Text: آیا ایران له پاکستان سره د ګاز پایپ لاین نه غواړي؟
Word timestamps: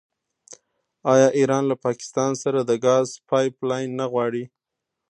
آیا 1.13 1.27
ایران 1.39 1.63
له 1.71 1.75
پاکستان 1.85 2.31
سره 2.43 2.59
د 2.63 2.71
ګاز 2.85 3.07
پایپ 3.29 3.53
لاین 3.69 3.89
نه 3.99 4.05
غواړي؟ 4.11 4.43